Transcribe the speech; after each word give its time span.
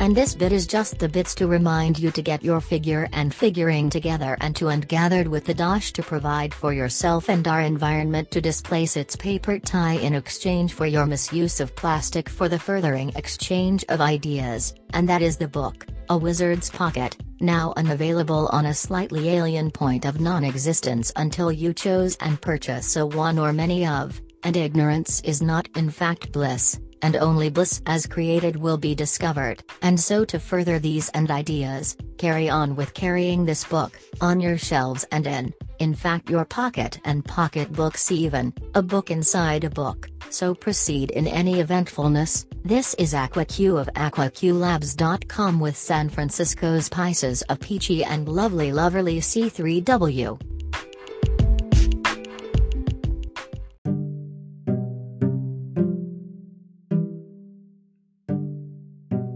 And 0.00 0.16
this 0.16 0.34
bit 0.34 0.50
is 0.50 0.66
just 0.66 0.98
the 0.98 1.10
bits 1.10 1.34
to 1.34 1.46
remind 1.46 1.98
you 1.98 2.10
to 2.12 2.22
get 2.22 2.42
your 2.42 2.62
figure 2.62 3.06
and 3.12 3.34
figuring 3.34 3.90
together 3.90 4.34
and 4.40 4.56
to 4.56 4.68
and 4.68 4.88
gathered 4.88 5.28
with 5.28 5.44
the 5.44 5.52
dash 5.52 5.92
to 5.92 6.02
provide 6.02 6.54
for 6.54 6.72
yourself 6.72 7.28
and 7.28 7.46
our 7.46 7.60
environment 7.60 8.30
to 8.30 8.40
displace 8.40 8.96
its 8.96 9.14
paper 9.14 9.58
tie 9.58 9.98
in 9.98 10.14
exchange 10.14 10.72
for 10.72 10.86
your 10.86 11.04
misuse 11.04 11.60
of 11.60 11.76
plastic 11.76 12.30
for 12.30 12.48
the 12.48 12.58
furthering 12.58 13.12
exchange 13.14 13.84
of 13.90 14.00
ideas, 14.00 14.74
and 14.94 15.06
that 15.06 15.20
is 15.20 15.36
the 15.36 15.46
book, 15.46 15.84
A 16.08 16.16
Wizard's 16.16 16.70
Pocket, 16.70 17.18
now 17.40 17.74
unavailable 17.76 18.48
on 18.52 18.64
a 18.66 18.74
slightly 18.74 19.28
alien 19.28 19.70
point 19.70 20.06
of 20.06 20.18
non-existence 20.18 21.12
until 21.16 21.52
you 21.52 21.74
chose 21.74 22.16
and 22.22 22.40
purchase 22.40 22.96
a 22.96 23.04
one 23.04 23.38
or 23.38 23.52
many 23.52 23.86
of, 23.86 24.18
and 24.44 24.56
ignorance 24.56 25.20
is 25.24 25.42
not 25.42 25.68
in 25.76 25.90
fact 25.90 26.32
bliss 26.32 26.80
and 27.02 27.16
only 27.16 27.50
bliss 27.50 27.82
as 27.86 28.06
created 28.06 28.56
will 28.56 28.76
be 28.76 28.94
discovered. 28.94 29.62
And 29.82 29.98
so 29.98 30.24
to 30.26 30.38
further 30.38 30.78
these 30.78 31.08
and 31.10 31.30
ideas, 31.30 31.96
carry 32.18 32.48
on 32.48 32.76
with 32.76 32.94
carrying 32.94 33.44
this 33.44 33.64
book, 33.64 33.98
on 34.20 34.40
your 34.40 34.58
shelves 34.58 35.04
and 35.12 35.26
in, 35.26 35.54
in 35.78 35.94
fact 35.94 36.30
your 36.30 36.44
pocket 36.44 37.00
and 37.04 37.24
pocket 37.24 37.72
books 37.72 38.10
even, 38.12 38.52
a 38.74 38.82
book 38.82 39.10
inside 39.10 39.64
a 39.64 39.70
book, 39.70 40.08
so 40.30 40.54
proceed 40.54 41.10
in 41.12 41.26
any 41.26 41.60
eventfulness, 41.60 42.46
this 42.64 42.94
is 42.94 43.14
AquaQ 43.14 43.80
of 43.80 43.88
AquaQLabs.com 43.94 45.60
with 45.60 45.76
San 45.76 46.08
Francisco's 46.08 46.88
Pisces 46.88 47.42
of 47.42 47.58
Peachy 47.60 48.04
and 48.04 48.28
lovely 48.28 48.70
loverly 48.70 49.18
C3W. 49.18 50.49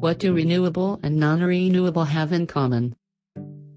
What 0.04 0.18
do 0.18 0.34
renewable 0.34 1.00
and 1.02 1.16
non-renewable 1.16 2.04
have 2.04 2.30
in 2.30 2.46
common? 2.46 2.94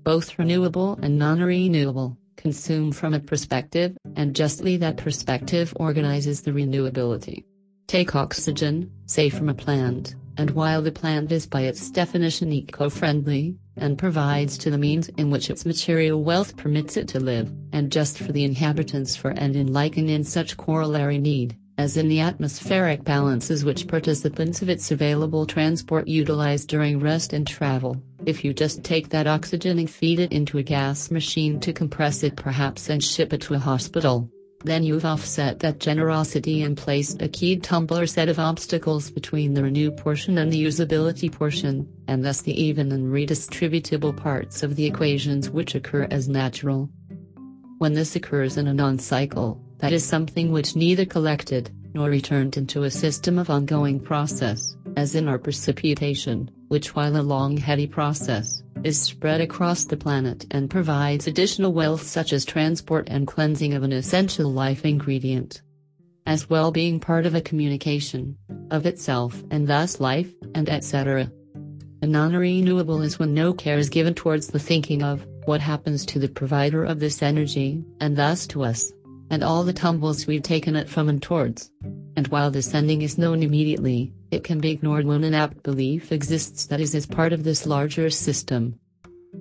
Both 0.04 0.38
renewable 0.38 1.00
and 1.02 1.18
non-renewable 1.18 2.18
consume 2.36 2.92
from 2.92 3.14
a 3.14 3.20
perspective, 3.22 3.96
and 4.18 4.36
justly 4.36 4.76
that 4.76 4.98
perspective 4.98 5.72
organizes 5.78 6.42
the 6.42 6.52
renewability. 6.52 7.46
Take 7.88 8.14
oxygen, 8.14 8.92
say 9.06 9.30
from 9.30 9.48
a 9.48 9.54
plant, 9.54 10.16
and 10.36 10.52
while 10.52 10.82
the 10.82 10.92
plant 10.92 11.32
is 11.32 11.48
by 11.48 11.62
its 11.62 11.90
definition 11.90 12.52
eco-friendly, 12.52 13.56
and 13.78 13.98
provides 13.98 14.58
to 14.58 14.70
the 14.70 14.78
means 14.78 15.08
in 15.16 15.32
which 15.32 15.50
its 15.50 15.66
material 15.66 16.22
wealth 16.22 16.58
permits 16.58 16.98
it 16.98 17.08
to 17.08 17.22
live, 17.22 17.50
and 17.72 17.90
just 17.90 18.18
for 18.18 18.34
the 18.34 18.44
inhabitants 18.44 19.16
for 19.16 19.30
and 19.30 19.56
in 19.56 19.72
like 19.72 19.96
and 19.96 20.10
in 20.10 20.26
such 20.26 20.58
corollary 20.58 21.20
need, 21.20 21.56
as 21.78 21.98
in 21.98 22.08
the 22.08 22.20
atmospheric 22.20 23.04
balances 23.04 23.64
which 23.64 23.88
participants 23.88 24.62
of 24.62 24.70
its 24.70 24.92
available 24.92 25.46
transport 25.46 26.08
utilize 26.08 26.66
during 26.66 27.00
rest 27.00 27.34
and 27.34 27.46
travel. 27.46 28.02
If 28.26 28.44
you 28.44 28.54
just 28.54 28.84
take 28.84 29.10
that 29.10 29.28
oxygen 29.28 29.78
and 29.80 29.90
feed 29.90 30.20
it 30.20 30.32
into 30.32 30.58
a 30.58 30.64
gas 30.64 31.12
machine 31.12 31.60
to 31.62 31.74
compress 31.74 32.24
it 32.24 32.36
perhaps 32.36 32.90
and 32.90 33.04
ship 33.04 33.32
it 33.32 33.42
to 33.42 33.54
a 33.54 33.60
hospital, 33.60 34.30
then 34.64 34.84
you've 34.84 35.06
offset 35.06 35.60
that 35.60 35.80
generosity 35.80 36.64
and 36.64 36.76
placed 36.76 37.22
a 37.22 37.28
keyed 37.28 37.64
tumbler 37.64 38.08
set 38.08 38.28
of 38.28 38.40
obstacles 38.40 39.12
between 39.12 39.54
the 39.54 39.64
renew 39.64 39.92
portion 39.92 40.40
and 40.40 40.52
the 40.52 40.64
usability 40.64 41.32
portion, 41.32 41.88
and 42.08 42.26
thus 42.26 42.42
the 42.42 42.60
even 42.60 42.92
and 42.92 43.14
redistributable 43.14 44.18
parts 44.18 44.64
of 44.64 44.76
the 44.76 44.86
equations 44.86 45.50
which 45.50 45.76
occur 45.76 46.08
as 46.10 46.28
natural. 46.28 46.90
When 47.80 47.94
this 47.94 48.16
occurs 48.16 48.58
in 48.58 48.68
a 48.68 48.74
non-cycle, 48.74 49.62
that 49.78 49.94
is 49.94 50.04
something 50.04 50.52
which 50.52 50.76
neither 50.76 51.06
collected, 51.06 51.70
nor 51.94 52.10
returned 52.10 52.58
into 52.58 52.84
a 52.84 52.92
system 52.92 53.38
of 53.38 53.52
ongoing 53.52 54.00
process, 54.00 54.76
as 54.96 55.14
in 55.14 55.28
our 55.28 55.38
precipitation, 55.38 56.50
which 56.70 56.96
while 56.96 57.16
a 57.16 57.22
long 57.22 57.56
heady 57.56 57.86
process, 57.86 58.64
is 58.84 59.00
spread 59.00 59.42
across 59.42 59.86
the 59.86 59.96
planet 59.96 60.48
and 60.50 60.72
provides 60.72 61.28
additional 61.28 61.72
wealth 61.72 62.02
such 62.02 62.34
as 62.34 62.46
transport 62.46 63.08
and 63.12 63.28
cleansing 63.28 63.76
of 63.76 63.84
an 63.84 63.92
essential 63.92 64.52
life 64.52 64.84
ingredient. 64.84 65.62
As 66.26 66.50
well 66.50 66.72
being 66.72 67.00
part 67.00 67.28
of 67.28 67.36
a 67.36 67.42
communication, 67.42 68.38
of 68.72 68.88
itself 68.88 69.44
and 69.52 69.68
thus 69.68 70.00
life, 70.00 70.34
and 70.56 70.68
etc. 70.68 71.32
A 72.02 72.08
non-renewable 72.08 73.04
is 73.04 73.20
when 73.20 73.36
no 73.36 73.54
care 73.54 73.78
is 73.78 73.90
given 73.90 74.16
towards 74.16 74.48
the 74.48 74.60
thinking 74.60 75.04
of, 75.04 75.26
what 75.48 75.62
happens 75.62 76.06
to 76.06 76.20
the 76.20 76.30
provider 76.30 76.84
of 76.84 77.00
this 77.00 77.22
energy, 77.22 77.84
and 78.00 78.18
thus 78.18 78.46
to 78.48 78.64
us 78.64 78.92
and 79.30 79.44
all 79.44 79.64
the 79.64 79.74
tumbles 79.74 80.28
we've 80.28 80.44
taken 80.44 80.76
it 80.76 80.90
from 80.90 81.10
and 81.10 81.22
towards. 81.22 81.72
And 82.16 82.28
while 82.30 82.50
this 82.50 82.74
ending 82.74 83.02
is 83.02 83.18
known 83.18 83.44
immediately, 83.44 84.14
it 84.32 84.44
can 84.44 84.60
be 84.60 84.72
ignored 84.72 85.06
when 85.06 85.24
an 85.24 85.34
apt 85.34 85.64
belief 85.64 86.12
exists 86.12 86.66
that 86.68 86.80
is 86.80 86.96
as 86.96 87.06
part 87.06 87.34
of 87.34 87.44
this 87.44 87.66
larger 87.66 88.10
system. 88.10 88.80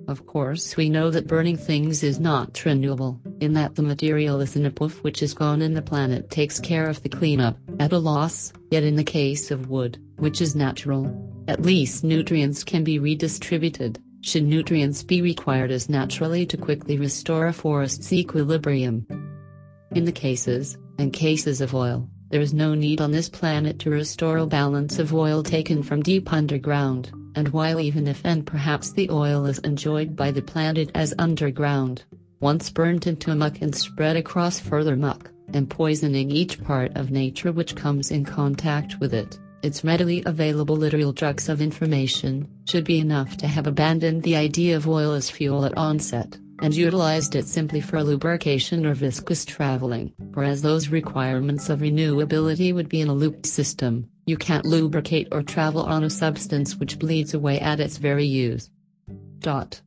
Of 0.07 0.27
course 0.27 0.77
we 0.77 0.89
know 0.89 1.09
that 1.09 1.27
burning 1.27 1.57
things 1.57 2.03
is 2.03 2.19
not 2.19 2.63
renewable, 2.65 3.19
in 3.39 3.53
that 3.53 3.75
the 3.75 3.81
material 3.81 4.41
is 4.41 4.55
in 4.55 4.65
a 4.65 4.71
poof 4.71 5.03
which 5.03 5.23
is 5.23 5.33
gone 5.33 5.61
and 5.61 5.75
the 5.75 5.81
planet 5.81 6.29
takes 6.29 6.59
care 6.59 6.89
of 6.89 7.01
the 7.01 7.09
cleanup, 7.09 7.57
at 7.79 7.93
a 7.93 7.97
loss, 7.97 8.53
yet 8.69 8.83
in 8.83 8.95
the 8.95 9.03
case 9.03 9.49
of 9.49 9.69
wood, 9.69 9.97
which 10.17 10.41
is 10.41 10.55
natural, 10.55 11.11
at 11.47 11.61
least 11.61 12.03
nutrients 12.03 12.63
can 12.63 12.83
be 12.83 12.99
redistributed, 12.99 13.99
should 14.27 14.43
nutrients 14.43 15.03
be 15.03 15.21
required 15.21 15.71
as 15.71 15.87
naturally 15.87 16.45
to 16.45 16.57
quickly 16.57 16.97
restore 16.97 17.47
a 17.47 17.53
forest's 17.53 18.11
equilibrium. 18.11 19.07
In 19.91 20.03
the 20.03 20.11
cases, 20.11 20.77
and 20.99 21.13
cases 21.13 21.61
of 21.61 21.73
oil, 21.73 22.09
there 22.29 22.41
is 22.41 22.53
no 22.53 22.73
need 22.73 22.99
on 22.99 23.11
this 23.11 23.29
planet 23.29 23.79
to 23.79 23.89
restore 23.89 24.39
a 24.39 24.45
balance 24.45 24.99
of 24.99 25.13
oil 25.13 25.43
taken 25.43 25.81
from 25.81 26.03
deep 26.03 26.33
underground, 26.33 27.09
and 27.35 27.47
while 27.49 27.79
even 27.79 28.05
if 28.05 28.19
and 28.25 28.45
perhaps 28.45 28.91
the 28.91 29.09
oil 29.09 29.45
is 29.45 29.59
enjoyed 29.59 30.13
by 30.13 30.31
the 30.31 30.41
planet 30.41 30.91
as 30.93 31.13
underground, 31.17 32.03
once 32.41 32.69
burnt 32.69 33.07
into 33.07 33.33
muck 33.33 33.61
and 33.61 33.73
spread 33.73 34.17
across 34.17 34.59
further 34.59 34.97
muck, 34.97 35.31
and 35.53 35.69
poisoning 35.69 36.29
each 36.31 36.61
part 36.65 36.91
of 36.97 37.11
nature 37.11 37.53
which 37.53 37.77
comes 37.77 38.11
in 38.11 38.25
contact 38.25 38.99
with 38.99 39.13
it, 39.13 39.39
its 39.63 39.83
readily 39.83 40.23
available 40.25 40.75
literal 40.75 41.13
drugs 41.13 41.49
of 41.49 41.61
information, 41.61 42.47
should 42.65 42.83
be 42.83 42.99
enough 42.99 43.37
to 43.37 43.47
have 43.47 43.67
abandoned 43.67 44.23
the 44.23 44.35
idea 44.35 44.75
of 44.75 44.87
oil 44.87 45.13
as 45.13 45.29
fuel 45.29 45.65
at 45.65 45.77
onset 45.77 46.37
and 46.61 46.75
utilized 46.75 47.35
it 47.35 47.45
simply 47.47 47.81
for 47.81 48.03
lubrication 48.03 48.85
or 48.85 48.93
viscous 48.93 49.45
traveling, 49.45 50.11
whereas 50.33 50.61
those 50.61 50.89
requirements 50.89 51.69
of 51.69 51.79
renewability 51.79 52.73
would 52.73 52.89
be 52.89 53.01
in 53.01 53.07
a 53.07 53.13
looped 53.13 53.45
system, 53.45 54.09
you 54.25 54.37
can't 54.37 54.65
lubricate 54.65 55.27
or 55.31 55.41
travel 55.41 55.83
on 55.83 56.03
a 56.03 56.09
substance 56.09 56.75
which 56.75 56.99
bleeds 56.99 57.33
away 57.33 57.59
at 57.59 57.79
its 57.79 57.97
very 57.97 58.25
use. 58.25 58.69
Dot. 59.39 59.81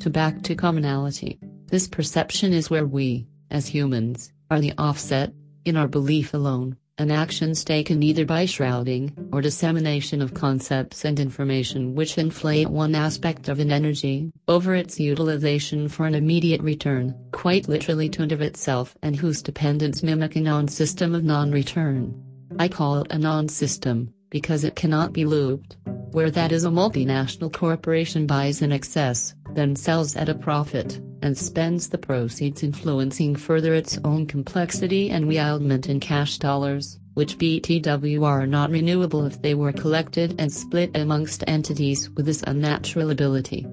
To 0.00 0.10
back 0.10 0.42
to 0.42 0.54
commonality, 0.54 1.38
this 1.66 1.86
perception 1.86 2.52
is 2.52 2.70
where 2.70 2.86
we, 2.86 3.26
as 3.50 3.66
humans, 3.66 4.32
are 4.50 4.60
the 4.60 4.72
offset, 4.78 5.32
in 5.64 5.76
our 5.76 5.88
belief 5.88 6.34
alone, 6.34 6.76
and 6.98 7.12
actions 7.12 7.64
taken 7.64 8.02
either 8.02 8.24
by 8.24 8.44
shrouding 8.44 9.12
or 9.32 9.40
dissemination 9.40 10.22
of 10.22 10.34
concepts 10.34 11.04
and 11.04 11.18
information 11.18 11.94
which 11.94 12.18
inflate 12.18 12.68
one 12.68 12.94
aspect 12.94 13.48
of 13.48 13.58
an 13.58 13.72
energy 13.72 14.30
over 14.48 14.74
its 14.74 15.00
utilization 15.00 15.88
for 15.88 16.06
an 16.06 16.14
immediate 16.14 16.62
return, 16.62 17.14
quite 17.32 17.68
literally 17.68 18.08
to 18.08 18.22
and 18.22 18.32
of 18.32 18.40
itself 18.40 18.96
and 19.02 19.16
whose 19.16 19.42
dependence 19.42 20.02
mimic 20.02 20.36
a 20.36 20.40
non-system 20.40 21.14
of 21.14 21.24
non-return. 21.24 22.14
I 22.58 22.68
call 22.68 23.00
it 23.00 23.12
a 23.12 23.18
non-system, 23.18 24.12
because 24.30 24.64
it 24.64 24.76
cannot 24.76 25.12
be 25.12 25.24
looped. 25.24 25.76
Where 26.12 26.30
that 26.30 26.52
is 26.52 26.64
a 26.64 26.68
multinational 26.68 27.52
corporation 27.52 28.26
buys 28.26 28.62
in 28.62 28.72
excess, 28.72 29.34
then 29.52 29.76
sells 29.76 30.16
at 30.16 30.28
a 30.28 30.34
profit, 30.34 31.00
and 31.24 31.38
spends 31.38 31.88
the 31.88 31.96
proceeds 31.96 32.62
influencing 32.62 33.34
further 33.34 33.72
its 33.72 33.98
own 34.04 34.26
complexity 34.26 35.08
and 35.08 35.26
wildment 35.26 35.88
in 35.88 35.98
cash 35.98 36.36
dollars, 36.36 37.00
which 37.14 37.38
BTW 37.38 38.22
are 38.22 38.46
not 38.46 38.70
renewable 38.70 39.24
if 39.24 39.40
they 39.40 39.54
were 39.54 39.72
collected 39.72 40.34
and 40.38 40.52
split 40.52 40.94
amongst 40.94 41.42
entities 41.46 42.10
with 42.10 42.26
this 42.26 42.44
unnatural 42.46 43.08
ability. 43.08 43.66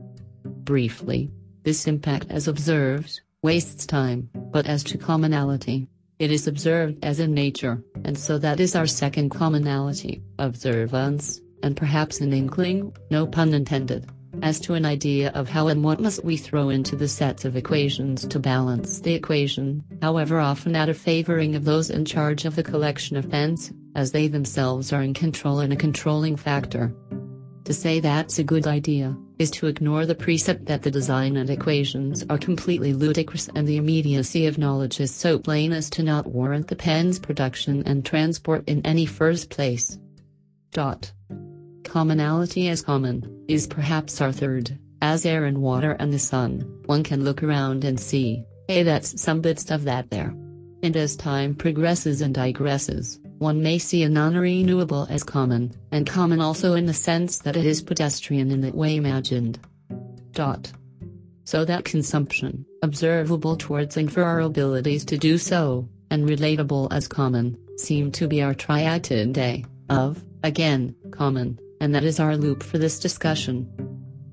Briefly, 0.45 1.29
this 1.63 1.87
impact 1.87 2.27
as 2.29 2.47
observed, 2.47 3.19
wastes 3.43 3.85
time, 3.85 4.29
but 4.33 4.65
as 4.65 4.81
to 4.85 4.97
commonality, 4.97 5.89
it 6.19 6.31
is 6.31 6.47
observed 6.47 7.03
as 7.03 7.19
in 7.19 7.33
nature, 7.33 7.83
and 8.05 8.17
so 8.17 8.37
that 8.37 8.61
is 8.61 8.77
our 8.77 8.87
second 8.87 9.29
commonality, 9.29 10.23
observance 10.39 11.41
and 11.63 11.75
perhaps 11.75 12.21
an 12.21 12.31
inkling, 12.31 12.95
no 13.09 13.27
pun 13.27 13.53
intended, 13.53 14.09
as 14.41 14.59
to 14.61 14.73
an 14.73 14.85
idea 14.85 15.31
of 15.31 15.49
how 15.49 15.67
and 15.67 15.83
what 15.83 15.99
must 15.99 16.23
we 16.23 16.37
throw 16.37 16.69
into 16.69 16.95
the 16.95 17.07
sets 17.07 17.45
of 17.45 17.55
equations 17.55 18.25
to 18.27 18.39
balance 18.39 18.99
the 18.99 19.13
equation, 19.13 19.83
however 20.01 20.39
often 20.39 20.75
out 20.75 20.89
of 20.89 20.97
favoring 20.97 21.55
of 21.55 21.65
those 21.65 21.89
in 21.89 22.05
charge 22.05 22.45
of 22.45 22.55
the 22.55 22.63
collection 22.63 23.17
of 23.17 23.29
pens, 23.29 23.71
as 23.95 24.11
they 24.11 24.27
themselves 24.27 24.91
are 24.93 25.01
in 25.01 25.13
control 25.13 25.59
and 25.59 25.73
a 25.73 25.75
controlling 25.75 26.35
factor. 26.35 26.93
To 27.65 27.73
say 27.73 27.99
that's 27.99 28.39
a 28.39 28.43
good 28.43 28.65
idea, 28.65 29.15
is 29.37 29.51
to 29.51 29.67
ignore 29.67 30.05
the 30.05 30.15
precept 30.15 30.65
that 30.67 30.83
the 30.83 30.91
design 30.91 31.37
and 31.37 31.49
equations 31.49 32.23
are 32.29 32.37
completely 32.37 32.93
ludicrous 32.93 33.49
and 33.55 33.67
the 33.67 33.77
immediacy 33.77 34.45
of 34.45 34.57
knowledge 34.57 34.99
is 34.99 35.13
so 35.13 35.39
plain 35.39 35.71
as 35.71 35.89
to 35.91 36.03
not 36.03 36.27
warrant 36.27 36.67
the 36.67 36.75
pen's 36.75 37.17
production 37.17 37.81
and 37.85 38.05
transport 38.05 38.63
in 38.67 38.85
any 38.85 39.05
first 39.05 39.49
place. 39.49 39.97
Dot. 40.71 41.11
Commonality 41.91 42.69
as 42.69 42.81
common, 42.81 43.21
is 43.49 43.67
perhaps 43.67 44.21
our 44.21 44.31
third, 44.31 44.79
as 45.01 45.25
air 45.25 45.43
and 45.43 45.57
water 45.57 45.91
and 45.99 46.13
the 46.13 46.19
sun, 46.19 46.61
one 46.85 47.03
can 47.03 47.25
look 47.25 47.43
around 47.43 47.83
and 47.83 47.99
see, 47.99 48.45
hey 48.69 48.81
that's 48.81 49.21
some 49.21 49.41
bits 49.41 49.69
of 49.69 49.83
that 49.83 50.09
there. 50.09 50.33
And 50.83 50.95
as 50.95 51.17
time 51.17 51.53
progresses 51.53 52.21
and 52.21 52.33
digresses, 52.33 53.19
one 53.39 53.61
may 53.61 53.77
see 53.77 54.03
a 54.03 54.09
non-renewable 54.09 55.05
as 55.09 55.25
common, 55.25 55.73
and 55.91 56.07
common 56.07 56.39
also 56.39 56.75
in 56.75 56.85
the 56.85 56.93
sense 56.93 57.39
that 57.39 57.57
it 57.57 57.65
is 57.65 57.81
pedestrian 57.81 58.51
in 58.51 58.61
that 58.61 58.73
way 58.73 58.95
imagined. 58.95 59.59
Dot. 60.31 60.71
So 61.43 61.65
that 61.65 61.83
consumption, 61.83 62.65
observable 62.81 63.57
towards 63.57 63.97
and 63.97 64.09
for 64.09 64.23
our 64.23 64.39
abilities 64.39 65.03
to 65.05 65.17
do 65.17 65.37
so, 65.37 65.89
and 66.09 66.25
relatable 66.29 66.87
as 66.93 67.09
common, 67.09 67.57
seem 67.75 68.13
to 68.13 68.29
be 68.29 68.41
our 68.41 68.53
triad 68.53 69.03
today, 69.03 69.65
of, 69.89 70.23
again, 70.41 70.95
common, 71.11 71.59
and 71.81 71.95
that 71.95 72.03
is 72.03 72.19
our 72.19 72.37
loop 72.37 72.61
for 72.61 72.77
this 72.77 72.99
discussion. 72.99 73.67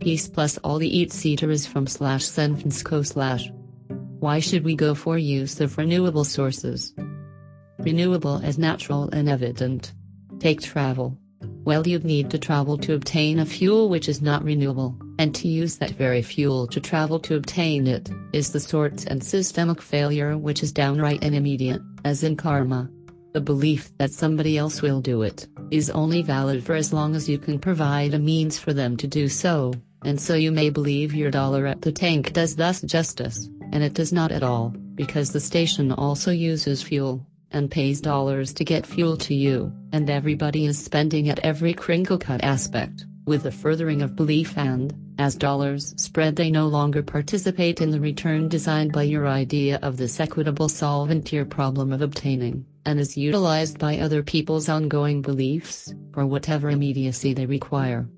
Peace 0.01 0.29
plus 0.29 0.59
all 0.59 0.79
the 0.79 0.99
eat 0.99 1.11
seater 1.11 1.51
is 1.51 1.67
from 1.67 1.87
slash 1.87 2.23
senfensco 2.23 3.05
slash. 3.05 3.51
Why 4.21 4.39
should 4.39 4.65
we 4.65 4.77
go 4.77 4.95
for 4.95 5.17
use 5.17 5.59
of 5.61 5.79
renewable 5.79 6.25
sources? 6.25 6.95
Renewable 7.79 8.41
as 8.45 8.59
natural 8.59 9.09
and 9.11 9.31
evident. 9.31 9.95
Take 10.39 10.61
travel. 10.61 11.19
Well, 11.65 11.87
you'd 11.89 12.05
need 12.05 12.31
to 12.31 12.39
travel 12.39 12.77
to 12.79 12.95
obtain 12.95 13.39
a 13.39 13.47
fuel 13.47 13.89
which 13.89 14.11
is 14.11 14.21
not 14.21 14.45
renewable, 14.45 14.99
and 15.19 15.35
to 15.35 15.49
use 15.49 15.79
that 15.79 15.91
very 15.91 16.23
fuel 16.23 16.67
to 16.69 16.81
travel 16.81 17.19
to 17.21 17.35
obtain 17.35 17.87
it, 17.87 18.11
is 18.33 18.53
the 18.53 18.61
sort 18.61 19.07
and 19.07 19.25
systemic 19.25 19.81
failure 19.81 20.37
which 20.37 20.63
is 20.63 20.71
downright 20.73 21.25
and 21.25 21.35
immediate, 21.35 21.81
as 22.05 22.23
in 22.23 22.37
karma. 22.37 22.91
The 23.33 23.41
belief 23.41 23.91
that 23.99 24.13
somebody 24.13 24.59
else 24.59 24.83
will 24.83 25.01
do 25.01 25.23
it, 25.23 25.47
is 25.71 25.91
only 25.91 26.23
valid 26.23 26.65
for 26.65 26.75
as 26.75 26.93
long 26.93 27.15
as 27.15 27.29
you 27.29 27.39
can 27.39 27.59
provide 27.59 28.15
a 28.15 28.19
means 28.19 28.59
for 28.59 28.73
them 28.73 28.97
to 28.97 29.07
do 29.07 29.29
so, 29.29 29.73
and 30.05 30.21
so 30.21 30.35
you 30.35 30.53
may 30.53 30.71
believe 30.71 31.15
your 31.15 31.31
dollar 31.31 31.67
at 31.67 31.83
the 31.83 31.93
tank 31.93 32.33
does 32.33 32.57
thus 32.57 32.81
justice, 32.83 33.49
and 33.73 33.83
it 33.83 33.95
does 33.95 34.13
not 34.13 34.33
at 34.33 34.43
all, 34.43 34.71
because 34.95 35.33
the 35.33 35.41
station 35.41 35.93
also 35.93 36.31
uses 36.31 36.83
fuel 36.83 37.25
and 37.51 37.71
pays 37.71 38.01
dollars 38.01 38.53
to 38.53 38.65
get 38.65 38.87
fuel 38.87 39.17
to 39.17 39.35
you, 39.35 39.73
and 39.93 40.11
everybody 40.11 40.67
is 40.67 40.79
spending 40.79 41.29
at 41.29 41.39
every 41.41 41.73
crinkle 41.73 42.19
cut 42.19 42.43
aspect, 42.45 43.07
with 43.27 43.43
the 43.43 43.53
furthering 43.53 44.03
of 44.03 44.17
belief 44.17 44.57
and, 44.57 44.95
as 45.19 45.35
dollars 45.35 45.95
spread 45.97 46.37
they 46.37 46.51
no 46.51 46.69
longer 46.69 47.03
participate 47.03 47.81
in 47.81 47.91
the 47.91 48.01
return 48.01 48.49
designed 48.49 48.93
by 48.93 49.03
your 49.03 49.27
idea 49.27 49.79
of 49.83 49.97
this 49.97 50.21
equitable 50.21 50.69
solvent 50.69 51.33
problem 51.51 51.93
of 51.93 52.03
obtaining, 52.03 52.65
and 52.89 52.99
is 52.99 53.19
utilized 53.19 53.79
by 53.79 53.99
other 53.99 54.23
people's 54.23 54.67
ongoing 54.67 55.21
beliefs, 55.21 55.93
or 56.17 56.25
whatever 56.25 56.71
immediacy 56.71 57.35
they 57.35 57.45
require. 57.45 58.09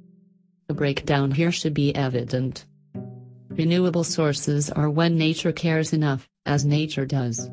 The 0.68 0.74
breakdown 0.74 1.32
here 1.32 1.50
should 1.50 1.74
be 1.74 1.92
evident. 1.96 2.66
Renewable 3.48 4.04
sources 4.04 4.70
are 4.70 4.88
when 4.88 5.18
nature 5.18 5.50
cares 5.50 5.92
enough, 5.92 6.28
as 6.46 6.64
nature 6.64 7.04
does. 7.04 7.50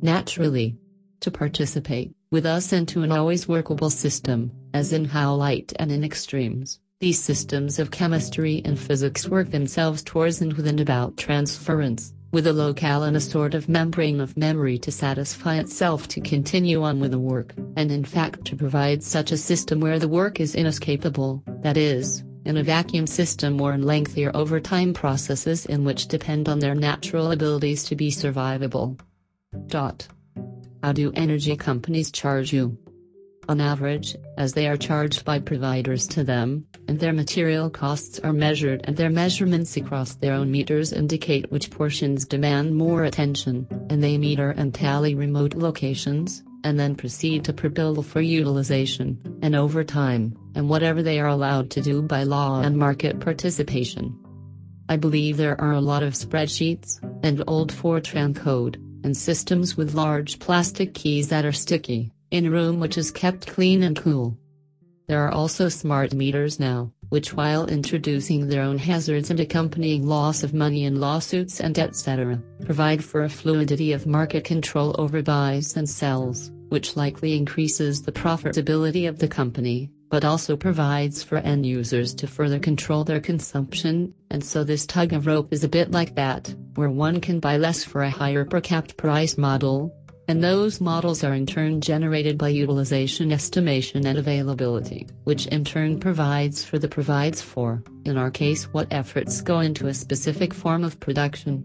Naturally, 0.00 0.78
to 1.20 1.30
participate 1.30 2.14
with 2.30 2.46
us 2.46 2.72
into 2.72 3.02
an 3.02 3.12
always 3.12 3.46
workable 3.46 3.90
system, 3.90 4.50
as 4.72 4.94
in 4.94 5.04
how 5.04 5.34
light 5.34 5.74
and 5.78 5.92
in 5.92 6.02
extremes, 6.02 6.80
these 7.00 7.22
systems 7.22 7.78
of 7.78 7.90
chemistry 7.90 8.62
and 8.64 8.78
physics 8.78 9.28
work 9.28 9.50
themselves 9.50 10.02
towards 10.02 10.40
and 10.40 10.54
with 10.54 10.66
and 10.66 10.80
about 10.80 11.18
transference, 11.18 12.14
with 12.36 12.46
a 12.46 12.52
locale 12.52 13.04
and 13.04 13.16
a 13.16 13.20
sort 13.20 13.54
of 13.54 13.66
membrane 13.66 14.20
of 14.20 14.36
memory 14.36 14.76
to 14.76 14.92
satisfy 14.92 15.56
itself 15.56 16.06
to 16.06 16.20
continue 16.20 16.82
on 16.82 17.00
with 17.00 17.12
the 17.12 17.18
work, 17.18 17.54
and 17.78 17.90
in 17.90 18.04
fact 18.04 18.44
to 18.44 18.54
provide 18.54 19.02
such 19.02 19.32
a 19.32 19.38
system 19.38 19.80
where 19.80 19.98
the 19.98 20.06
work 20.06 20.38
is 20.38 20.54
inescapable, 20.54 21.42
that 21.62 21.78
is, 21.78 22.24
in 22.44 22.58
a 22.58 22.62
vacuum 22.62 23.06
system 23.06 23.58
or 23.58 23.72
in 23.72 23.80
lengthier 23.80 24.30
overtime 24.34 24.92
processes 24.92 25.64
in 25.64 25.82
which 25.82 26.08
depend 26.08 26.46
on 26.46 26.58
their 26.58 26.74
natural 26.74 27.30
abilities 27.32 27.84
to 27.84 27.96
be 27.96 28.10
survivable. 28.10 29.00
Dot. 29.68 30.06
How 30.82 30.92
do 30.92 31.12
energy 31.14 31.56
companies 31.56 32.10
charge 32.10 32.52
you? 32.52 32.76
On 33.48 33.62
average, 33.62 34.14
as 34.36 34.52
they 34.52 34.68
are 34.68 34.76
charged 34.76 35.24
by 35.24 35.38
providers 35.38 36.06
to 36.08 36.22
them, 36.22 36.66
and 36.88 37.00
their 37.00 37.12
material 37.12 37.68
costs 37.68 38.18
are 38.20 38.32
measured 38.32 38.80
and 38.84 38.96
their 38.96 39.10
measurements 39.10 39.76
across 39.76 40.14
their 40.14 40.34
own 40.34 40.50
meters 40.50 40.92
indicate 40.92 41.50
which 41.50 41.70
portions 41.70 42.24
demand 42.24 42.74
more 42.74 43.04
attention, 43.04 43.66
and 43.90 44.02
they 44.02 44.18
meter 44.18 44.50
and 44.50 44.74
tally 44.74 45.14
remote 45.14 45.54
locations, 45.54 46.42
and 46.64 46.78
then 46.78 46.94
proceed 46.94 47.44
to 47.44 47.52
per 47.52 47.68
bill 47.68 48.02
for 48.02 48.20
utilization, 48.20 49.18
and 49.42 49.54
overtime, 49.54 50.36
and 50.54 50.68
whatever 50.68 51.02
they 51.02 51.20
are 51.20 51.28
allowed 51.28 51.70
to 51.70 51.80
do 51.80 52.02
by 52.02 52.24
law 52.24 52.60
and 52.60 52.76
market 52.76 53.20
participation. 53.20 54.16
I 54.88 54.96
believe 54.96 55.36
there 55.36 55.60
are 55.60 55.72
a 55.72 55.80
lot 55.80 56.02
of 56.02 56.14
spreadsheets, 56.14 57.00
and 57.22 57.42
old 57.46 57.72
Fortran 57.72 58.34
code, 58.34 58.76
and 59.04 59.16
systems 59.16 59.76
with 59.76 59.94
large 59.94 60.38
plastic 60.38 60.94
keys 60.94 61.28
that 61.28 61.44
are 61.44 61.52
sticky, 61.52 62.12
in 62.30 62.46
a 62.46 62.50
room 62.50 62.80
which 62.80 62.98
is 62.98 63.10
kept 63.10 63.46
clean 63.46 63.82
and 63.82 63.96
cool. 63.96 64.36
There 65.08 65.24
are 65.24 65.30
also 65.30 65.68
smart 65.68 66.14
meters 66.14 66.58
now, 66.58 66.90
which 67.10 67.32
while 67.32 67.66
introducing 67.66 68.48
their 68.48 68.62
own 68.62 68.76
hazards 68.76 69.30
and 69.30 69.38
accompanying 69.38 70.04
loss 70.04 70.42
of 70.42 70.52
money 70.52 70.84
in 70.84 70.98
lawsuits 70.98 71.60
and 71.60 71.78
etc., 71.78 72.42
provide 72.64 73.04
for 73.04 73.22
a 73.22 73.28
fluidity 73.28 73.92
of 73.92 74.06
market 74.06 74.42
control 74.42 74.96
over 74.98 75.22
buys 75.22 75.76
and 75.76 75.88
sells, 75.88 76.50
which 76.70 76.96
likely 76.96 77.36
increases 77.36 78.02
the 78.02 78.10
profitability 78.10 79.08
of 79.08 79.20
the 79.20 79.28
company, 79.28 79.92
but 80.10 80.24
also 80.24 80.56
provides 80.56 81.22
for 81.22 81.38
end 81.38 81.64
users 81.64 82.12
to 82.14 82.26
further 82.26 82.58
control 82.58 83.04
their 83.04 83.20
consumption, 83.20 84.12
and 84.30 84.44
so 84.44 84.64
this 84.64 84.86
tug 84.86 85.12
of 85.12 85.28
rope 85.28 85.52
is 85.52 85.62
a 85.62 85.68
bit 85.68 85.92
like 85.92 86.16
that, 86.16 86.52
where 86.74 86.90
one 86.90 87.20
can 87.20 87.38
buy 87.38 87.56
less 87.56 87.84
for 87.84 88.02
a 88.02 88.10
higher 88.10 88.44
per 88.44 88.60
capped 88.60 88.96
price 88.96 89.38
model, 89.38 89.94
and 90.28 90.42
those 90.42 90.80
models 90.80 91.22
are 91.22 91.34
in 91.34 91.46
turn 91.46 91.80
generated 91.80 92.36
by 92.36 92.48
utilization 92.48 93.32
estimation 93.32 94.06
and 94.06 94.18
availability, 94.18 95.06
which 95.24 95.46
in 95.46 95.64
turn 95.64 96.00
provides 96.00 96.64
for 96.64 96.78
the 96.78 96.88
provides 96.88 97.40
for, 97.40 97.82
in 98.04 98.16
our 98.16 98.30
case 98.30 98.64
what 98.72 98.88
efforts 98.90 99.40
go 99.40 99.60
into 99.60 99.86
a 99.86 99.94
specific 99.94 100.52
form 100.52 100.82
of 100.82 100.98
production. 100.98 101.64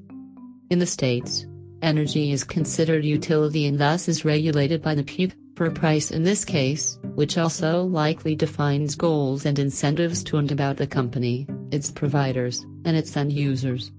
In 0.69 0.79
the 0.79 0.85
States, 0.85 1.45
energy 1.81 2.31
is 2.31 2.43
considered 2.43 3.03
utility 3.03 3.65
and 3.65 3.79
thus 3.79 4.07
is 4.07 4.23
regulated 4.23 4.81
by 4.81 4.93
the 4.93 5.03
PUC 5.03 5.33
per 5.55 5.71
price 5.71 6.11
in 6.11 6.23
this 6.23 6.45
case, 6.45 6.99
which 7.15 7.37
also 7.37 7.83
likely 7.83 8.35
defines 8.35 8.95
goals 8.95 9.45
and 9.45 9.57
incentives 9.59 10.23
to 10.23 10.37
and 10.37 10.51
about 10.51 10.77
the 10.77 10.87
company, 10.87 11.47
its 11.71 11.91
providers, 11.91 12.65
and 12.85 12.95
its 12.95 13.17
end 13.17 13.33
users. 13.33 13.91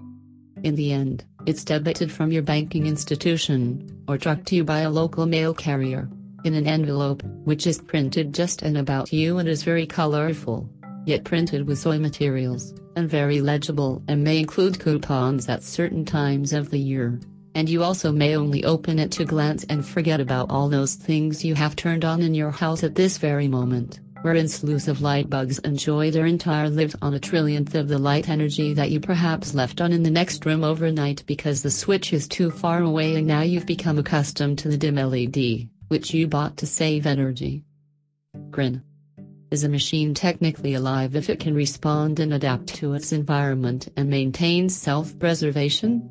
In 0.62 0.76
the 0.76 0.92
end, 0.92 1.24
it's 1.46 1.64
debited 1.64 2.12
from 2.12 2.30
your 2.30 2.42
banking 2.42 2.86
institution, 2.86 3.91
or 4.06 4.18
trucked 4.18 4.46
to 4.46 4.56
you 4.56 4.64
by 4.64 4.80
a 4.80 4.90
local 4.90 5.26
mail 5.26 5.54
carrier, 5.54 6.08
in 6.44 6.54
an 6.54 6.66
envelope, 6.66 7.22
which 7.44 7.66
is 7.66 7.80
printed 7.80 8.34
just 8.34 8.62
and 8.62 8.76
about 8.76 9.12
you 9.12 9.38
and 9.38 9.48
is 9.48 9.62
very 9.62 9.86
colorful, 9.86 10.68
yet 11.06 11.24
printed 11.24 11.66
with 11.66 11.78
soy 11.78 11.98
materials, 11.98 12.74
and 12.96 13.08
very 13.08 13.40
legible 13.40 14.02
and 14.08 14.22
may 14.22 14.38
include 14.38 14.78
coupons 14.78 15.48
at 15.48 15.62
certain 15.62 16.04
times 16.04 16.52
of 16.52 16.70
the 16.70 16.78
year. 16.78 17.18
And 17.54 17.68
you 17.68 17.82
also 17.82 18.12
may 18.12 18.36
only 18.36 18.64
open 18.64 18.98
it 18.98 19.10
to 19.12 19.24
glance 19.24 19.64
and 19.64 19.86
forget 19.86 20.20
about 20.20 20.50
all 20.50 20.68
those 20.68 20.94
things 20.94 21.44
you 21.44 21.54
have 21.54 21.76
turned 21.76 22.04
on 22.04 22.22
in 22.22 22.34
your 22.34 22.50
house 22.50 22.82
at 22.82 22.94
this 22.94 23.18
very 23.18 23.48
moment 23.48 24.00
wherein 24.22 24.48
slews 24.48 24.88
of 24.88 25.02
light 25.02 25.28
bugs 25.28 25.58
enjoy 25.60 26.10
their 26.10 26.26
entire 26.26 26.70
lives 26.70 26.96
on 27.02 27.14
a 27.14 27.20
trillionth 27.20 27.74
of 27.74 27.88
the 27.88 27.98
light 27.98 28.28
energy 28.28 28.72
that 28.74 28.90
you 28.90 28.98
perhaps 28.98 29.54
left 29.54 29.80
on 29.80 29.92
in 29.92 30.02
the 30.02 30.10
next 30.10 30.46
room 30.46 30.64
overnight 30.64 31.22
because 31.26 31.62
the 31.62 31.70
switch 31.70 32.12
is 32.12 32.26
too 32.26 32.50
far 32.50 32.82
away 32.82 33.16
and 33.16 33.26
now 33.26 33.42
you've 33.42 33.66
become 33.66 33.98
accustomed 33.98 34.58
to 34.58 34.68
the 34.68 34.78
dim 34.78 34.96
LED, 34.96 35.68
which 35.88 36.14
you 36.14 36.26
bought 36.26 36.56
to 36.56 36.66
save 36.66 37.06
energy. 37.06 37.64
Grin. 38.50 38.82
Is 39.50 39.64
a 39.64 39.68
machine 39.68 40.14
technically 40.14 40.72
alive 40.72 41.14
if 41.14 41.28
it 41.28 41.38
can 41.38 41.54
respond 41.54 42.18
and 42.18 42.32
adapt 42.32 42.68
to 42.76 42.94
its 42.94 43.12
environment 43.12 43.88
and 43.96 44.08
maintain 44.08 44.70
self 44.70 45.18
preservation? 45.18 46.08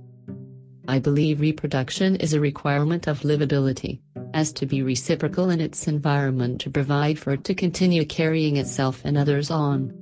I 0.88 1.00
believe 1.00 1.40
reproduction 1.40 2.16
is 2.16 2.34
a 2.34 2.40
requirement 2.40 3.08
of 3.08 3.22
livability 3.22 4.00
as 4.34 4.52
to 4.54 4.66
be 4.66 4.82
reciprocal 4.82 5.50
in 5.50 5.62
its 5.62 5.88
environment 5.88 6.62
to 6.62 6.70
provide 6.70 7.20
for 7.20 7.34
it 7.34 7.44
to 7.46 7.54
continue 7.54 8.06
carrying 8.06 8.58
itself 8.58 9.02
and 9.04 9.18
others 9.18 9.52
on. 9.52 9.94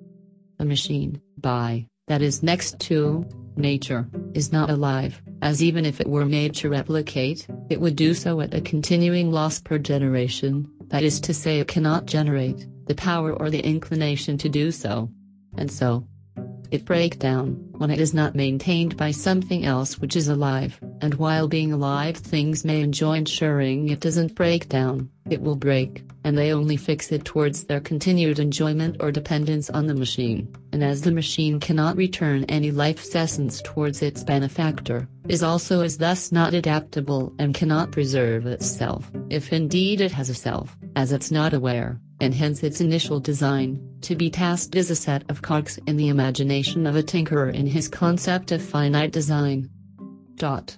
A 0.60 0.66
machine, 0.66 1.22
by, 1.38 1.86
that 2.08 2.22
is 2.22 2.44
next 2.44 2.80
to, 2.82 3.26
nature, 3.56 4.10
is 4.34 4.52
not 4.52 4.70
alive, 4.70 5.22
as 5.42 5.64
even 5.64 5.86
if 5.86 6.00
it 6.02 6.08
were 6.08 6.26
made 6.26 6.56
to 6.56 6.70
replicate, 6.70 7.48
it 7.70 7.80
would 7.80 7.96
do 7.96 8.14
so 8.14 8.42
at 8.42 8.54
a 8.54 8.62
continuing 8.62 9.32
loss 9.32 9.60
per 9.60 9.78
generation, 9.78 10.70
that 10.88 11.04
is 11.04 11.20
to 11.22 11.34
say 11.34 11.60
it 11.60 11.68
cannot 11.68 12.06
generate, 12.06 12.68
the 12.88 12.96
power 12.96 13.34
or 13.34 13.50
the 13.50 13.64
inclination 13.66 14.38
to 14.38 14.50
do 14.50 14.72
so. 14.72 15.10
And 15.58 15.72
so, 15.72 16.08
it 16.72 16.86
break 16.86 17.20
down 17.20 17.52
when 17.78 17.92
it 17.92 18.00
is 18.00 18.14
not 18.14 18.36
maintained 18.36 18.96
by 18.98 19.12
something 19.12 19.66
else 19.66 20.00
which 20.00 20.16
is 20.16 20.28
alive, 20.28 20.80
and 21.02 21.14
while 21.16 21.48
being 21.48 21.72
alive 21.72 22.18
things 22.18 22.66
may 22.66 22.82
enjoy 22.82 23.18
ensuring 23.18 23.90
it 23.90 24.00
doesn't 24.00 24.36
break 24.36 24.70
down, 24.70 25.10
it 25.30 25.42
will 25.42 25.56
break, 25.56 26.04
and 26.24 26.38
they 26.38 26.52
only 26.52 26.78
fix 26.78 27.12
it 27.12 27.26
towards 27.26 27.64
their 27.64 27.80
continued 27.80 28.40
enjoyment 28.40 28.98
or 29.00 29.12
dependence 29.12 29.70
on 29.70 29.88
the 29.88 29.96
machine, 29.96 30.54
and 30.74 30.84
as 30.84 31.02
the 31.02 31.12
machine 31.12 31.60
cannot 31.60 31.96
return 31.96 32.44
any 32.46 32.72
life's 32.72 33.16
essence 33.16 33.62
towards 33.62 34.02
its 34.02 34.24
benefactor, 34.24 35.08
is 35.28 35.44
also 35.44 35.82
is 35.82 35.98
thus 35.98 36.32
not 36.32 36.54
adaptable 36.54 37.34
and 37.40 37.56
cannot 37.56 37.92
preserve 37.92 38.46
itself, 38.46 39.10
if 39.30 39.54
indeed 39.54 40.02
it 40.02 40.12
has 40.12 40.30
a 40.30 40.36
self, 40.36 40.76
as 40.96 41.12
it's 41.12 41.32
not 41.32 41.54
aware, 41.54 42.00
and 42.20 42.34
hence 42.34 42.64
its 42.64 42.82
initial 42.82 43.20
design, 43.20 43.80
to 44.02 44.16
be 44.16 44.30
tasked 44.30 44.76
as 44.76 44.90
a 44.90 44.96
set 44.96 45.24
of 45.30 45.42
cogs 45.42 45.80
in 45.88 45.98
the 45.98 46.10
imagination 46.10 46.86
of 46.86 46.96
a 46.96 47.04
tinkerer 47.04 47.54
in 47.54 47.68
his 47.68 47.88
concept 47.88 48.52
of 48.52 48.62
finite 48.62 49.12
design. 49.12 49.70
Dot. 50.36 50.78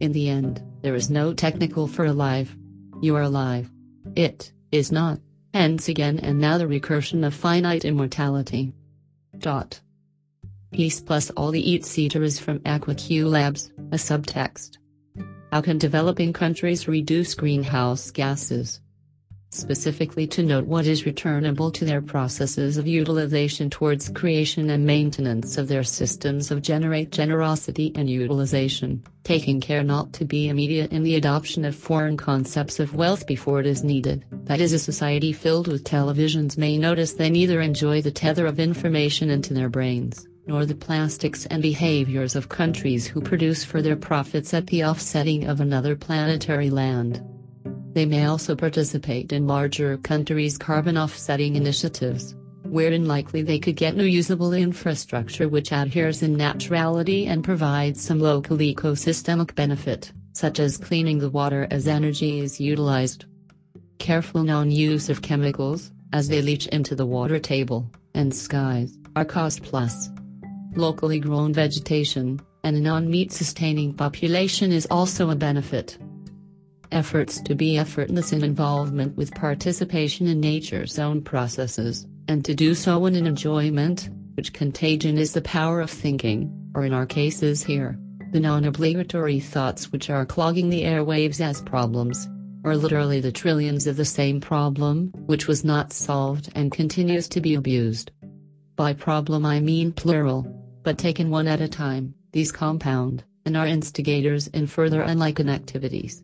In 0.00 0.12
the 0.12 0.28
end, 0.28 0.62
there 0.82 0.94
is 0.94 1.10
no 1.10 1.32
technical 1.32 1.86
for 1.86 2.04
alive. 2.06 2.56
You 3.00 3.16
are 3.16 3.22
alive. 3.22 3.70
It 4.16 4.52
is 4.72 4.90
not. 4.90 5.20
Hence 5.52 5.88
again 5.88 6.18
and 6.20 6.38
now 6.38 6.58
the 6.58 6.64
recursion 6.64 7.26
of 7.26 7.34
finite 7.34 7.84
immortality. 7.84 8.72
Dot. 9.38 9.80
Peace 10.72 11.00
plus 11.00 11.30
all 11.30 11.50
the 11.50 11.70
eat-seater 11.70 12.22
is 12.22 12.38
from 12.38 12.60
AquaQ 12.60 13.28
Labs, 13.28 13.72
a 13.90 13.96
subtext. 13.96 14.78
How 15.50 15.60
can 15.60 15.78
developing 15.78 16.32
countries 16.32 16.86
reduce 16.86 17.34
greenhouse 17.34 18.12
gases? 18.12 18.80
Specifically 19.50 20.26
to 20.28 20.42
note 20.42 20.64
what 20.64 20.86
is 20.86 21.04
returnable 21.04 21.70
to 21.72 21.84
their 21.84 22.00
processes 22.00 22.76
of 22.76 22.86
utilization 22.86 23.68
towards 23.68 24.08
creation 24.10 24.70
and 24.70 24.86
maintenance 24.86 25.58
of 25.58 25.68
their 25.68 25.82
systems 25.82 26.50
of 26.50 26.62
generate 26.62 27.10
generosity 27.10 27.92
and 27.96 28.08
utilization, 28.08 29.02
taking 29.24 29.60
care 29.60 29.82
not 29.82 30.12
to 30.12 30.24
be 30.24 30.48
immediate 30.48 30.92
in 30.92 31.02
the 31.02 31.16
adoption 31.16 31.64
of 31.64 31.74
foreign 31.74 32.16
concepts 32.16 32.78
of 32.78 32.94
wealth 32.94 33.26
before 33.26 33.60
it 33.60 33.66
is 33.66 33.84
needed. 33.84 34.24
That 34.44 34.60
is, 34.60 34.72
a 34.72 34.78
society 34.78 35.32
filled 35.32 35.66
with 35.66 35.84
televisions 35.84 36.56
may 36.56 36.78
notice 36.78 37.12
they 37.12 37.30
neither 37.30 37.60
enjoy 37.60 38.02
the 38.02 38.12
tether 38.12 38.46
of 38.46 38.60
information 38.60 39.30
into 39.30 39.52
their 39.52 39.68
brains 39.68 40.26
nor 40.46 40.66
the 40.66 40.74
plastics 40.74 41.46
and 41.46 41.62
behaviors 41.62 42.34
of 42.34 42.48
countries 42.48 43.06
who 43.06 43.20
produce 43.20 43.62
for 43.62 43.82
their 43.82 43.94
profits 43.94 44.52
at 44.52 44.66
the 44.66 44.84
offsetting 44.84 45.46
of 45.46 45.60
another 45.60 45.94
planetary 45.94 46.70
land. 46.70 47.22
They 47.92 48.06
may 48.06 48.26
also 48.26 48.54
participate 48.54 49.32
in 49.32 49.48
larger 49.48 49.96
countries' 49.98 50.56
carbon 50.56 50.96
offsetting 50.96 51.56
initiatives, 51.56 52.36
wherein 52.62 53.06
likely 53.06 53.42
they 53.42 53.58
could 53.58 53.74
get 53.74 53.96
new 53.96 54.04
usable 54.04 54.52
infrastructure 54.52 55.48
which 55.48 55.72
adheres 55.72 56.22
in 56.22 56.36
naturality 56.36 57.26
and 57.26 57.42
provides 57.42 58.00
some 58.00 58.20
local 58.20 58.58
ecosystemic 58.58 59.56
benefit, 59.56 60.12
such 60.32 60.60
as 60.60 60.78
cleaning 60.78 61.18
the 61.18 61.30
water 61.30 61.66
as 61.72 61.88
energy 61.88 62.38
is 62.38 62.60
utilized. 62.60 63.24
Careful 63.98 64.44
non-use 64.44 65.08
of 65.08 65.22
chemicals, 65.22 65.90
as 66.12 66.28
they 66.28 66.42
leach 66.42 66.68
into 66.68 66.94
the 66.94 67.06
water 67.06 67.40
table 67.40 67.90
and 68.14 68.32
skies, 68.32 68.96
are 69.16 69.24
cost 69.24 69.64
plus. 69.64 70.10
Locally 70.76 71.18
grown 71.18 71.52
vegetation, 71.52 72.40
and 72.62 72.76
a 72.76 72.80
non-meat 72.80 73.32
sustaining 73.32 73.92
population 73.92 74.70
is 74.70 74.86
also 74.92 75.30
a 75.30 75.34
benefit 75.34 75.98
efforts 76.92 77.40
to 77.42 77.54
be 77.54 77.78
effortless 77.78 78.32
in 78.32 78.44
involvement 78.44 79.16
with 79.16 79.34
participation 79.34 80.26
in 80.26 80.40
nature's 80.40 80.98
own 80.98 81.22
processes, 81.22 82.06
and 82.28 82.44
to 82.44 82.54
do 82.54 82.74
so 82.74 83.06
in 83.06 83.16
an 83.16 83.26
enjoyment, 83.26 84.08
which 84.34 84.52
contagion 84.52 85.18
is 85.18 85.32
the 85.32 85.42
power 85.42 85.80
of 85.80 85.90
thinking, 85.90 86.50
or 86.74 86.84
in 86.84 86.92
our 86.92 87.06
cases 87.06 87.62
here, 87.62 87.98
the 88.32 88.40
non-obligatory 88.40 89.40
thoughts 89.40 89.90
which 89.90 90.08
are 90.10 90.24
clogging 90.24 90.70
the 90.70 90.84
airwaves 90.84 91.40
as 91.40 91.60
problems, 91.62 92.28
or 92.64 92.76
literally 92.76 93.20
the 93.20 93.32
trillions 93.32 93.86
of 93.86 93.96
the 93.96 94.04
same 94.04 94.40
problem, 94.40 95.12
which 95.26 95.48
was 95.48 95.64
not 95.64 95.92
solved 95.92 96.50
and 96.54 96.72
continues 96.72 97.28
to 97.28 97.40
be 97.40 97.54
abused. 97.54 98.10
By 98.76 98.92
problem 98.92 99.44
I 99.44 99.60
mean 99.60 99.92
plural, 99.92 100.46
but 100.82 100.98
taken 100.98 101.30
one 101.30 101.48
at 101.48 101.60
a 101.60 101.68
time, 101.68 102.14
these 102.32 102.52
compound, 102.52 103.24
and 103.44 103.56
are 103.56 103.66
instigators 103.66 104.46
in 104.48 104.66
further 104.66 105.02
unlike 105.02 105.40
activities. 105.40 106.22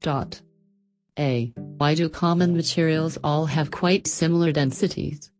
Dot. 0.00 0.40
A. 1.18 1.52
Why 1.56 1.96
do 1.96 2.08
common 2.08 2.54
materials 2.56 3.18
all 3.24 3.46
have 3.46 3.72
quite 3.72 4.06
similar 4.06 4.52
densities? 4.52 5.32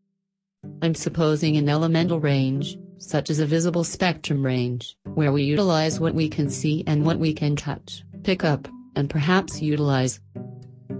I'm 0.81 0.95
supposing 0.95 1.55
an 1.55 1.69
elemental 1.69 2.19
range, 2.19 2.77
such 2.97 3.29
as 3.29 3.39
a 3.39 3.45
visible 3.45 3.85
spectrum 3.85 4.45
range, 4.45 4.97
where 5.13 5.31
we 5.31 5.43
utilize 5.43 6.01
what 6.01 6.13
we 6.13 6.27
can 6.27 6.49
see 6.49 6.83
and 6.87 7.05
what 7.05 7.19
we 7.19 7.33
can 7.33 7.55
touch, 7.55 8.03
pick 8.23 8.43
up, 8.43 8.67
and 8.97 9.09
perhaps 9.09 9.61
utilize. 9.61 10.19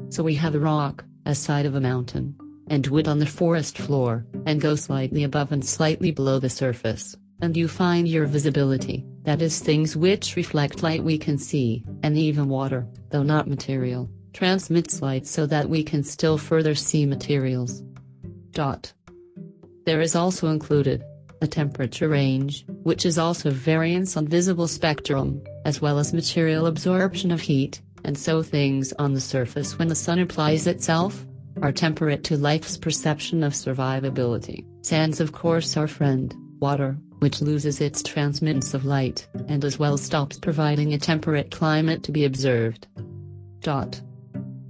So 0.08 0.24
we 0.24 0.36
have 0.36 0.56
a 0.56 0.60
rock, 0.60 1.04
a 1.26 1.36
side 1.36 1.66
of 1.66 1.76
a 1.76 1.82
mountain, 1.82 2.36
and 2.68 2.88
wood 2.88 3.10
on 3.10 3.20
the 3.20 3.26
forest 3.26 3.78
floor, 3.78 4.26
and 4.46 4.62
go 4.62 4.76
slightly 4.76 5.26
above 5.26 5.52
and 5.52 5.66
slightly 5.66 6.12
below 6.12 6.40
the 6.40 6.50
surface, 6.50 7.18
and 7.42 7.56
you 7.56 7.68
find 7.68 8.08
your 8.08 8.26
visibility, 8.26 9.06
that 9.24 9.42
is 9.42 9.60
things 9.60 9.96
which 9.96 10.36
reflect 10.36 10.84
light 10.84 11.04
we 11.04 11.18
can 11.18 11.38
see, 11.38 11.84
and 12.04 12.18
even 12.18 12.50
water, 12.50 12.88
though 13.10 13.24
not 13.24 13.48
material, 13.48 14.10
transmits 14.34 15.02
light 15.02 15.26
so 15.26 15.46
that 15.46 15.70
we 15.70 15.84
can 15.84 16.04
still 16.04 16.38
further 16.38 16.76
see 16.76 17.06
materials. 17.06 17.84
Dot. 18.52 18.92
There 19.86 20.02
is 20.02 20.16
also 20.16 20.48
included 20.48 21.04
a 21.42 21.48
temperature 21.48 22.10
range, 22.10 22.66
which 22.84 23.06
is 23.06 23.18
also 23.18 23.50
variance 23.50 24.18
on 24.18 24.28
visible 24.28 24.68
spectrum, 24.68 25.42
as 25.66 25.82
well 25.82 26.00
as 26.00 26.14
material 26.14 26.66
absorption 26.66 27.32
of 27.32 27.42
heat, 27.42 27.82
and 28.04 28.18
so 28.18 28.44
things 28.44 28.94
on 28.94 29.14
the 29.14 29.22
surface 29.22 29.78
when 29.78 29.88
the 29.88 29.96
sun 29.96 30.20
applies 30.20 30.68
itself 30.68 31.26
are 31.62 31.72
temperate 31.72 32.24
to 32.26 32.38
life's 32.38 32.78
perception 32.78 33.44
of 33.44 33.54
survivability. 33.54 34.66
Sands 34.86 35.20
of 35.20 35.32
course 35.32 35.76
our 35.76 35.88
friend, 35.88 36.34
water, 36.60 36.98
which 37.20 37.42
loses 37.42 37.82
its 37.82 38.02
transmittance 38.02 38.74
of 38.74 38.86
light, 38.86 39.28
and 39.48 39.64
as 39.64 39.78
well 39.78 39.98
stops 39.98 40.38
providing 40.40 40.94
a 40.94 40.98
temperate 40.98 41.52
climate 41.52 42.04
to 42.04 42.12
be 42.12 42.26
observed. 42.26 42.88
Dot. 43.62 44.02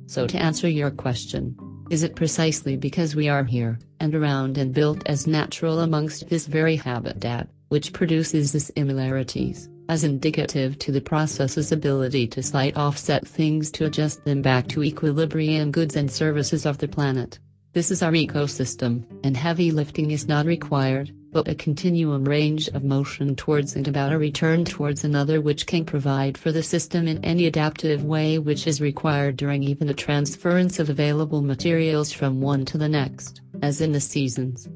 So 0.08 0.28
to 0.28 0.42
answer 0.42 0.68
your 0.68 0.92
question, 0.92 1.56
is 1.90 2.04
it 2.04 2.16
precisely 2.16 2.76
because 2.76 3.16
we 3.16 3.30
are 3.30 3.44
here, 3.44 3.80
and 4.00 4.14
around 4.14 4.58
and 4.58 4.74
built 4.74 5.02
as 5.06 5.28
natural 5.28 5.80
amongst 5.80 6.30
this 6.30 6.46
very 6.48 6.76
habitat, 6.76 7.48
which 7.70 7.94
produces 7.94 8.52
the 8.52 8.60
similarities, 8.60 9.70
as 9.88 10.04
indicative 10.04 10.78
to 10.80 10.92
the 10.92 11.02
process's 11.02 11.72
ability 11.72 12.28
to 12.28 12.44
slight 12.44 12.76
offset 12.78 13.28
things 13.28 13.72
to 13.72 13.86
adjust 13.86 14.24
them 14.26 14.42
back 14.42 14.68
to 14.68 14.84
equilibrium 14.84 15.72
goods 15.72 15.96
and 15.96 16.12
services 16.12 16.66
of 16.66 16.78
the 16.80 16.88
planet? 16.88 17.40
This 17.74 17.92
is 17.92 18.02
our 18.02 18.12
ecosystem, 18.12 19.04
and 19.24 19.38
heavy 19.38 19.72
lifting 19.72 20.10
is 20.10 20.28
not 20.28 20.48
required, 20.48 21.14
but 21.32 21.48
a 21.48 21.56
continuum 21.56 22.26
range 22.26 22.68
of 22.70 22.84
motion 22.84 23.36
towards 23.36 23.76
and 23.76 23.88
about 23.88 24.12
a 24.12 24.18
return 24.18 24.66
towards 24.66 25.04
another 25.04 25.40
which 25.42 25.68
can 25.68 25.86
provide 25.86 26.38
for 26.38 26.52
the 26.52 26.64
system 26.64 27.08
in 27.08 27.24
any 27.24 27.46
adaptive 27.46 28.04
way 28.04 28.40
which 28.40 28.66
is 28.66 28.82
required 28.82 29.38
during 29.38 29.64
even 29.64 29.88
the 29.88 29.94
transference 29.94 30.80
of 30.80 30.90
available 30.90 31.42
materials 31.42 32.12
from 32.12 32.42
one 32.42 32.66
to 32.66 32.78
the 32.78 32.90
next, 32.90 33.42
as 33.62 33.82
in 33.82 33.92
the 33.92 34.00
seasons. 34.00 34.68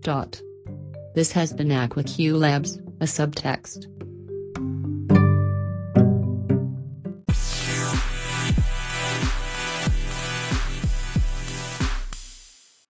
Dot. 0.00 0.40
This 1.14 1.32
has 1.32 1.52
been 1.52 1.68
AquaQ 1.68 2.38
Labs, 2.38 2.76
a 3.00 3.04
subtext. 3.04 3.86